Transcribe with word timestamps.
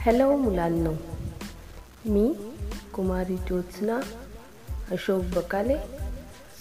Hello 0.00 0.36
मुलांनो 0.36 0.92
मी 2.06 2.34
कुमारी 2.94 3.36
ज्योत्स्ना 3.36 3.96
अशोक 4.90 5.22
बकाले 5.36 5.76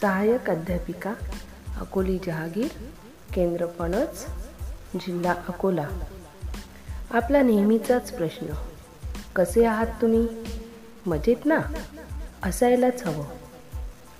सहाय्यक 0.01 0.49
अध्यापिका 0.49 1.13
अकोली 1.79 2.17
जहागीर 2.25 2.67
केंद्र 3.33 3.65
पणच 3.65 4.25
जिल्हा 4.95 5.33
अकोला. 5.47 5.87
आपला 7.11 7.41
नेहमीचाच 7.41 8.11
प्रश्न 8.11 8.45
कसे 9.35 9.65
आहात 9.65 9.87
तुम्ही? 10.01 10.27
मजेत 11.05 11.45
ना? 11.45 11.59
असायलाच 12.43 13.03
हवं. 13.03 13.25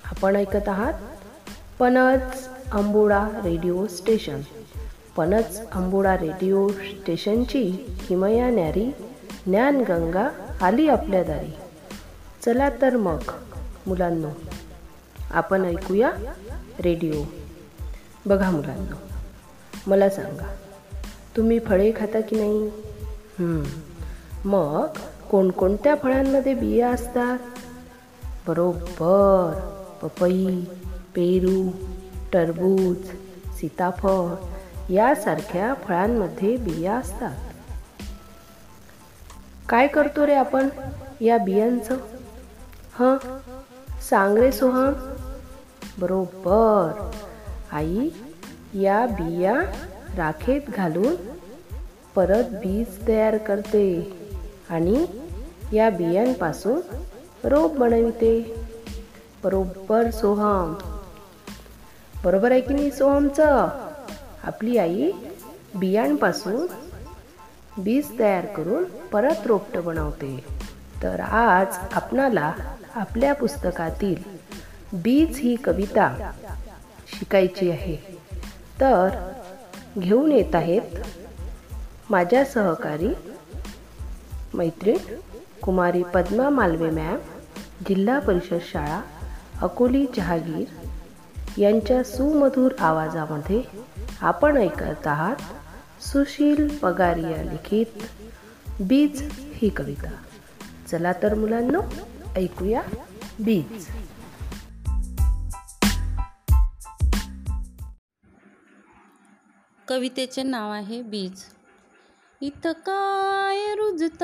आपण 0.06 0.36
ऐकत 0.36 0.68
आहात 0.68 0.94
पणच 1.80 2.50
अंबोडा 2.72 3.30
रेडिओ 3.44 3.88
स्टेशन. 3.88 4.42
पणच 5.18 5.70
अंबोडा 5.70 6.18
रेडिओ 6.18 6.68
स्टेशनची 6.68 7.96
किमया 8.08 8.50
न्यारी 8.50 8.92
ज्ञानगंगा 9.48 10.28
आली 10.62 10.88
आपल्या 10.90 11.24
दारी. 11.24 11.54
चला 12.46 12.70
तर 12.82 12.96
मग 12.98 13.32
मुलांनो 13.88 14.30
आपण 15.32 15.66
ऐकूया 15.66 16.12
रेडिओ. 16.80 17.24
बघा 18.26 18.50
मुलांनो 18.52 18.96
मला 19.88 20.10
सांगा 20.10 20.56
तुम्ही 21.38 21.60
फळे 21.60 21.92
खाता 21.96 22.20
की 22.22 22.36
नाही? 22.36 22.70
मग 24.46 24.88
कोणकोणत्या 25.32 25.96
फळांमध्ये 26.04 26.54
बिया 26.54 26.90
असतात? 26.90 27.38
बरोबर 28.48 29.54
पपई 30.02 30.60
पेरू 31.16 31.70
टरबूज 32.34 33.08
सीताफळ 33.58 34.34
यासारख्या 34.94 35.74
फळांमध्ये 35.86 36.56
बिया 36.58 36.96
असतात. 36.96 37.38
काय 39.70 39.88
करतो 39.88 40.28
रे 40.28 40.36
आपण? 40.36 40.70
या 41.22 41.38
बियांचं? 41.38 41.96
हं? 43.00 43.18
सांग 44.10 44.38
रे 44.38 44.52
सोहम. 44.52 44.94
बरोबर. 46.00 47.12
आई 47.72 48.10
या 48.74 49.06
बिया 49.06 49.54
राखेत 50.18 50.62
घालून 50.70 51.16
परत 52.16 52.44
बीज 52.44 53.08
तयार 53.08 53.38
करते 53.38 54.14
आणि 54.70 55.06
या 55.74 55.90
बियांपासून 55.90 56.82
रोप 57.44 57.78
बनविते. 57.78 58.56
बरोबर 59.44 60.10
सोहम. 60.10 60.74
बरोबर 62.26 62.52
आहे 62.52 62.62
की 62.62 62.74
नाही 62.74 62.92
सोहमचं? 62.92 63.68
आपली 64.44 64.78
आई 64.78 65.12
बियांपासून 65.76 66.87
बीज 67.78 68.20
तयार 68.20 68.46
करून 68.46 68.84
परत 68.84 69.48
रोपटं 69.48 69.84
बनवते. 69.86 70.44
तर 71.04 71.20
आज 71.20 71.78
आपणाला 71.94 72.54
आपल्या 72.96 73.34
पुस्तकातील 73.34 74.16
बीज 74.94 75.40
ही 75.40 75.56
कविता 75.56 76.32
शिकायची 77.20 77.70
आहे. 77.72 77.98
तर 78.82 79.10
घेऊन 80.00 80.32
येत 80.32 80.56
आहेत 80.56 80.82
माझ्या 82.10 82.46
सहकारी 82.46 83.14
मैत्रीण 84.54 84.98
कुमारी 85.64 86.04
पद्मा 86.04 86.50
मालवे 86.50 86.90
मॅम 86.90 87.18
जिल्हा 87.90 88.20
परिषद 88.20 88.60
शाळा 88.72 89.02
अकोली 89.62 90.06
जहागीर 90.18 90.66
यांच्या 91.58 92.04
सुमधुर 92.04 92.72
आवाजामध्ये 92.80 93.62
आपण 94.22 94.58
ऐकत 94.58 95.08
आहात 95.08 95.36
सुशील 96.02 96.78
पगारिया 96.78 97.44
लिखित 97.44 97.86
बीज 98.82 99.22
ही 99.32 99.70
कविता. 99.70 100.12
चला 100.92 101.14
तर 101.14 101.36
मुलांनो 101.36 101.82
ऐकूया 102.36 102.82
बीज. 103.40 103.88
कवितेचे 109.88 110.44
नाव 110.44 110.72
आहे 110.72 111.02
बीज. 111.02 111.44
इथं 112.42 112.72
काय 112.72 113.76
रुजत 113.76 114.24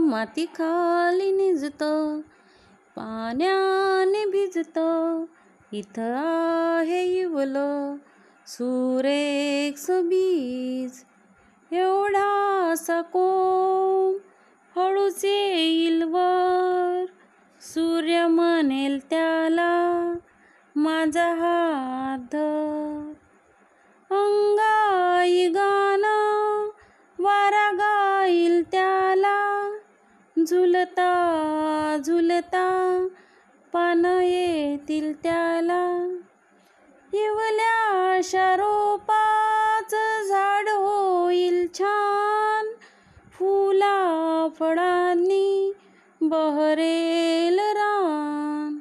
माती 0.00 0.46
खाली 0.46 1.32
निजत 1.32 1.82
पाण्याने 2.96 4.26
भिजत. 4.26 4.78
इथं 5.72 6.14
आहे 6.78 7.20
इवलं 7.20 7.94
सुरेख 8.48 9.90
बीज 9.90 11.04
एवढा 11.72 12.74
कोंब 12.90 14.18
हळूच 14.78 15.24
येईल 15.24 16.02
वर. 16.02 17.04
सूर्य 17.60 18.26
म्हणेल 18.26 18.98
त्याला 19.10 20.14
माझा 20.76 21.34
हात 21.34 22.18
धर. 22.18 23.12
अंगाई 24.10 25.48
गाणं 25.48 26.66
वारा 27.18 27.70
गाईल 27.72 28.62
त्याला. 28.62 29.76
झुलता 30.48 31.12
झुलता 32.06 33.06
पानं 33.72 34.20
येतील 34.20 35.22
त्याला. 35.22 36.16
इवल्या 37.16 38.20
शारोपाच 38.24 39.94
झाड 40.28 40.68
होईल 40.68 41.66
छान. 41.74 42.66
फुला 43.32 44.48
फळांनी 44.58 45.72
बहरेल 46.20 47.58
रान. 47.58 48.78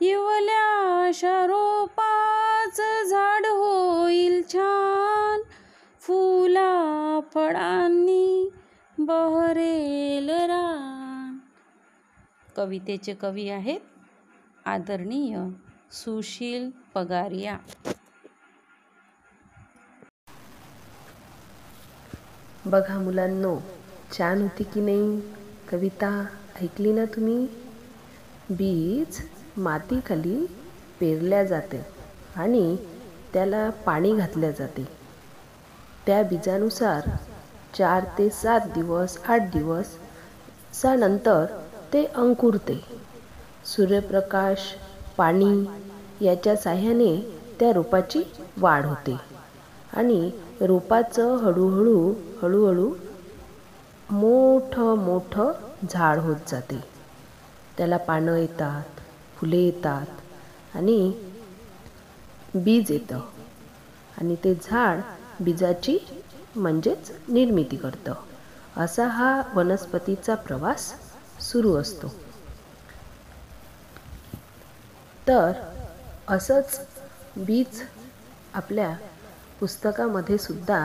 इवल्या 0.00 1.10
शरोपाच 1.14 2.80
झाड 3.10 3.46
होईल 3.46 4.42
छान. 4.48 5.40
फुला 6.00 7.20
फळांनी 7.34 8.50
बहरेल 8.98 10.30
रान. 10.30 11.38
कवितेचे 12.56 13.14
कवी 13.14 13.48
आहेत 13.48 13.80
आदरणीय 14.64 15.38
सुशील 15.90 16.70
पगारिया. 16.94 17.58
बघा 22.66 22.98
मुलांनो 22.98 23.54
छान 24.12 24.40
होती 24.42 24.64
की 24.64 24.80
नाही? 24.80 25.20
कविता 25.70 26.10
ऐकली 26.62 26.92
ना 26.92 27.04
तुम्ही? 27.14 27.46
बीज 28.50 29.20
मातीखाली 29.58 30.36
पेरल्या 31.00 31.42
जाते 31.44 31.80
आणि 32.36 32.76
त्याला 33.34 33.68
पाणी 33.86 34.12
घातल्या 34.14 34.50
जाते. 34.50 34.84
त्या 36.06 36.22
बीजानुसार 36.22 37.08
चार 37.74 38.04
ते 38.18 38.28
सात 38.32 38.66
दिवस 38.74 39.16
आठ 39.26 39.50
दिवस 39.52 39.96
नंतर 40.96 41.44
ते 41.92 42.04
अंकुरते. 42.16 42.80
सूर्यप्रकाश 43.66 44.72
पाणी 45.18 45.64
याच्या 46.24 46.56
साह्याने 46.56 47.16
त्या 47.60 47.72
रोपाची 47.72 48.22
वाढ 48.58 48.86
होते. 48.86 49.16
आणि 49.92 50.30
रोपाचं 50.60 51.36
हळूहळू 51.36 52.12
हळूहळू 52.42 52.94
मोठं 54.10 54.94
मोठं 54.94 55.52
झाड 55.90 56.18
होत 56.18 56.48
जाते. 56.48 56.80
त्याला 57.76 57.96
पानं 57.96 58.36
येतात 58.36 59.00
फुले 59.36 59.56
येतात 59.56 60.76
आणि 60.76 61.12
बीज 62.54 62.90
येतं. 62.90 63.20
आणि 64.20 64.34
ते 64.34 64.54
झाड 64.54 65.00
बीजाची 65.40 65.98
म्हणजेच 66.56 67.10
निर्मिती 67.28 67.76
करतं. 67.76 68.12
असा 68.76 69.06
हा 69.06 69.42
वनस्पतीचा 69.54 70.34
प्रवास 70.34 70.92
सुरू 71.40 71.74
असतो. 71.76 72.12
तर 75.30 75.52
असंच 76.28 76.78
बीज 77.36 77.80
आपल्या 78.54 78.92
पुस्तकामध्ये 79.60 80.38
सुद्धा 80.38 80.78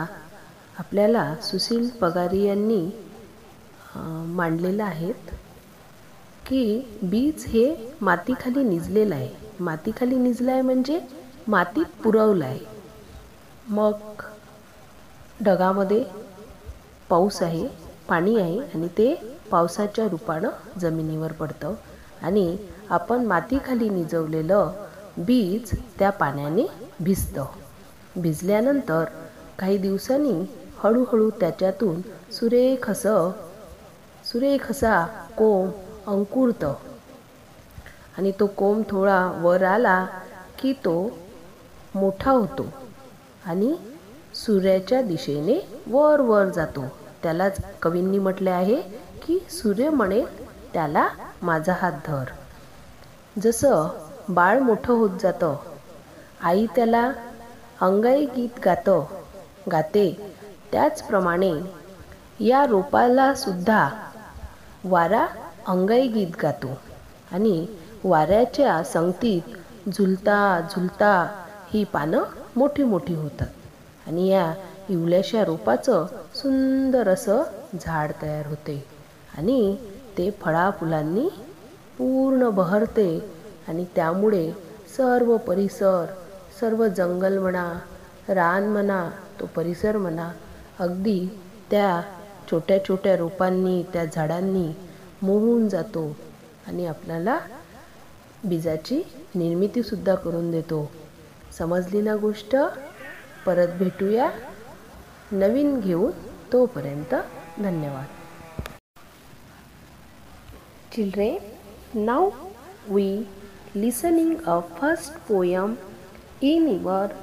आपल्याला 0.78 1.34
सुशील 1.42 1.88
पगारी 1.90 2.42
यांनी 2.44 2.80
मांडलेलं 4.36 4.82
आहेत 4.84 5.30
की 6.46 6.80
बीज 7.02 7.44
हे 7.46 7.64
मातीखाली 8.00 8.62
निजलेलं 8.62 9.14
आहे. 9.14 9.28
मातीखाली 9.60 10.16
निजलं 10.16 10.52
आहे 10.52 10.62
म्हणजे 10.62 11.00
मातीत 11.48 12.02
पुरवलं 12.04 12.44
आहे 12.44 12.64
मग 13.68 14.22
ढगामध्ये 15.44 16.04
पाऊस 17.08 17.42
आहे 17.42 17.66
पाणी 18.08 18.38
आहे 18.40 18.58
आणि 18.74 18.88
ते 18.88 19.14
पावसाच्या 19.50 20.08
रूपानं 20.08 20.78
जमिनीवर 20.80 21.32
पडतं 21.32 21.74
आणि 22.22 22.56
आपण 22.90 23.24
मातीखाली 23.24 23.88
निजवलेलं 23.88 24.70
बीज 25.18 25.70
त्या 25.98 26.10
पाण्याने 26.10 26.66
भिजतं. 27.00 27.44
भिजल्यानंतर 28.16 29.04
काही 29.58 29.78
दिवसांनी 29.78 30.44
हळूहळू 30.78 31.30
त्याच्यातून 31.30 32.00
सुरेख 32.32 32.90
असं 32.90 33.30
सुरेख 34.24 34.70
असा 34.70 35.06
कोंब 35.36 35.70
अंकुरतं. 36.06 36.74
आणि 38.18 38.32
तो 38.40 38.46
कोंब 38.46 38.82
थोडा 38.90 39.40
वर 39.42 39.62
आला 39.62 40.06
की 40.58 40.72
तो 40.72 41.18
मोठा 41.94 42.30
होतो 42.30 42.66
आणि 43.46 43.76
सूर्याच्या 44.34 45.02
दिशेने 45.02 45.58
वर 45.86 46.20
वर 46.20 46.44
जातो. 46.44 46.84
त्यालाच 47.22 47.56
कवींनी 47.82 48.18
म्हटले 48.18 48.50
आहे 48.50 48.80
की 49.26 49.46
सूर्य 49.50 49.90
म्हणेल 49.90 50.48
त्याला 50.72 51.08
माझा 51.42 51.74
हात 51.80 51.92
धर. 52.06 52.24
जसं 53.42 53.88
बाळ 54.28 54.58
मोठं 54.58 54.92
होत 54.92 55.10
जातं. 55.22 55.56
आई 56.42 56.66
त्याला 56.66 57.12
अंगाई 57.80 58.26
गीत 58.26 58.60
गातं 58.64 59.04
गाते. 59.72 60.34
त्याचप्रमाणे 60.72 61.52
या 62.40 62.66
रोपाला 62.66 63.34
सुद्धा 63.34 63.88
वारा 64.84 65.26
अंगाई 65.66 66.08
गीत 66.08 66.26
गातो. 66.42 66.78
आणि 67.32 67.66
वाऱ्याच्या 68.04 68.82
संगतीत 68.84 69.88
झुलता 69.88 70.68
झुलता 70.70 71.44
ही 71.74 71.84
पानं 71.84 72.22
मोठी 72.56 72.82
मोठी 72.82 73.14
होतात. 73.14 73.46
आणि 74.06 74.28
या 74.28 74.54
इवल्याशा 74.88 75.44
रोपाचं 75.44 76.06
सुंदर 76.34 77.08
असं 77.08 77.42
झाड 77.80 78.12
तयार 78.22 78.46
होते. 78.46 78.84
आणि 79.38 79.76
ते 80.18 80.30
फळाफुलांनी 80.30 81.28
पूर्ण 81.98 82.50
बहरते 82.50 83.30
आणि 83.68 83.84
त्यामुळे 83.94 84.52
सर्व 84.96 85.36
परिसर 85.36 86.06
सर्व 86.60 86.88
जंगल 86.88 87.38
म्हणा 87.38 87.78
रान 88.28 88.68
म्हणा 88.68 89.10
तो 89.40 89.46
परिसर 89.46 89.96
म्हणा 89.96 90.30
अगदी 90.78 91.40
त्या 91.70 92.02
छोट्या 92.50 92.84
छोट्या 92.84 93.16
रोपांनी 93.16 93.82
त्या 93.92 94.04
झाडांनी 94.04 94.72
मोहून 95.22 95.68
जातो 95.68 96.16
आणि 96.66 96.86
आपल्याला 96.86 97.38
बीजाची 98.44 99.02
निर्मितीसुद्धा 99.34 100.14
करून 100.14 100.50
देतो. 100.50 100.90
समजली 101.58 102.00
ना 102.00 102.16
गोष्ट? 102.16 102.56
परत 103.46 103.68
भेटूया. 103.68 104.30
नवीन 105.32 105.80
घेऊन 105.80 106.10
तोपर्यंत 106.52 107.14
धन्यवाद. 107.58 108.04
Children 110.92 111.55
now 111.95 112.31
we 112.89 113.09
listening 113.75 114.35
a 114.47 114.59
first 114.79 115.17
poem 115.27 115.75
in 116.43 116.67
your 116.67 117.15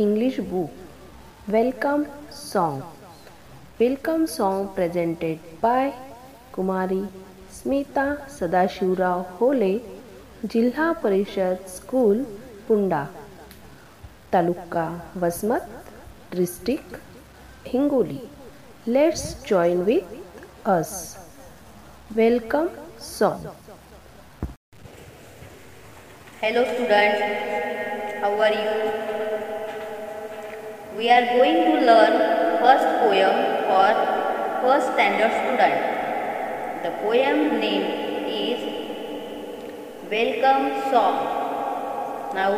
English 0.00 0.40
book 0.50 1.50
welcome 1.50 2.04
song 2.32 2.82
welcome 3.80 4.24
song 4.34 4.68
presented 4.74 5.38
by 5.62 5.90
Kumari 6.54 7.02
Smita 7.54 8.04
Sadashivrao 8.38 9.24
Hole 9.40 9.72
Zilla 10.44 10.90
Parishad 11.02 11.66
school 11.68 12.22
Punda 12.68 13.04
taluka 14.32 14.86
Vasmat 15.22 15.68
district 16.36 16.96
Hingoli 17.68 18.20
let's 18.88 19.24
join 19.48 19.82
with 19.84 20.68
us 20.68 20.94
welcome 22.16 22.66
song 23.00 23.65
Hello 26.47 26.63
students, 26.63 27.19
how 28.21 28.29
are 28.39 28.55
you? 28.57 28.75
We 30.97 31.09
are 31.15 31.25
going 31.37 31.57
to 31.65 31.73
learn 31.87 32.13
first 32.61 32.87
poem 33.01 33.39
for 33.67 33.87
first 34.61 34.93
standard 34.93 35.33
student. 35.39 35.79
The 36.83 36.91
poem 37.01 37.59
name 37.59 37.87
is 38.43 38.59
Welcome 40.09 40.67
Song. 40.89 41.17
Now 42.39 42.51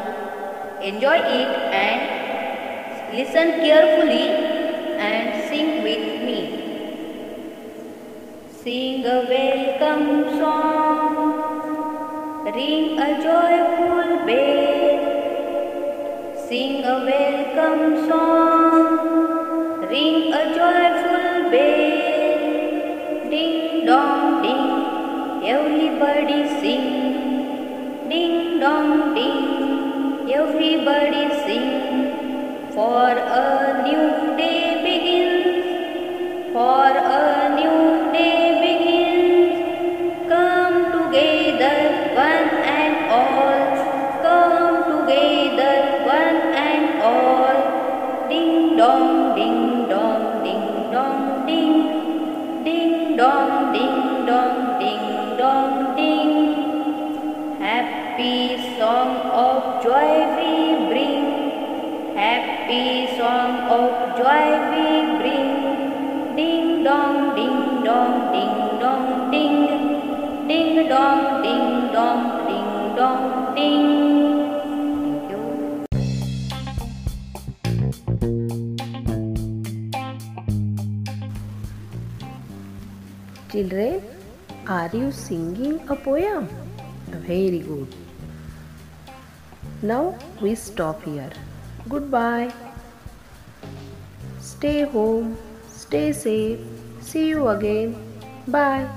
enjoy 0.92 1.18
it 1.40 1.50
and 1.82 3.18
listen 3.18 3.48
carefully 3.66 4.26
and 5.08 5.50
sing 5.50 5.82
with 5.82 6.06
me. 6.28 6.40
Sing 8.62 9.04
a 9.04 9.26
welcome 9.34 10.38
song. 10.38 10.89
Ring 12.56 12.98
a 12.98 13.22
joyful 13.22 14.26
bell, 14.26 15.00
sing 16.48 16.84
a 16.84 16.96
welcome 17.10 18.10
song. 18.10 19.86
Ring 19.88 20.34
a 20.34 20.44
joyful 20.56 21.52
bell, 21.52 23.30
ding 23.30 23.86
dong 23.86 24.42
ding, 24.42 24.66
everybody 25.48 26.42
sing. 26.60 26.88
Ding 28.10 28.60
dong 28.60 29.14
ding, 29.14 30.32
everybody 30.32 31.30
sing. 31.46 31.70
For 32.74 33.12
a 33.12 33.59
dong, 53.20 53.74
ding 53.74 54.26
dong, 54.26 54.80
ding 54.80 55.36
dong, 55.38 55.96
ding. 55.98 56.36
Happy 57.60 58.56
song 58.80 59.12
of 59.46 59.84
joy 59.84 60.12
we 60.38 60.52
bring. 60.90 61.26
Happy 62.16 62.84
song 63.18 63.52
of 63.78 63.92
joy 64.20 64.46
we 64.72 64.86
bring. 65.20 65.52
Ding 66.38 66.84
dong, 66.86 67.36
ding 67.36 67.84
dong, 67.84 68.16
ding 68.36 68.56
dong, 68.84 69.32
ding. 69.32 69.60
Ding 70.48 70.88
dong, 70.88 71.44
ding 71.44 71.92
dong, 71.92 72.24
ding 72.48 72.96
dong, 72.96 73.56
ding. 73.56 74.19
Children, 83.60 84.02
are 84.68 84.90
you 84.94 85.12
singing 85.12 85.82
a 85.90 85.94
poem? 85.94 86.48
Very 87.08 87.60
good. 87.60 87.94
Now 89.82 90.18
we 90.40 90.56
stop 90.56 91.04
here. 91.04 91.34
Goodbye. 91.90 92.54
Stay 94.40 94.84
home, 94.84 95.38
stay 95.68 96.14
safe. 96.14 96.60
See 97.02 97.28
you 97.28 97.50
again. 97.50 97.98
Bye. 98.48 98.88